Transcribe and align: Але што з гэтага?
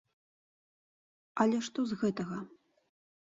Але 1.45 1.57
што 1.67 1.79
з 1.91 1.99
гэтага? 2.05 2.39